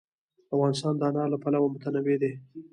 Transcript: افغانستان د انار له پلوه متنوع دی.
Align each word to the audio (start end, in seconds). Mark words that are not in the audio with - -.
افغانستان 0.55 0.93
د 0.97 1.01
انار 1.09 1.27
له 1.33 1.37
پلوه 1.43 1.67
متنوع 1.73 2.15
دی. 2.21 2.31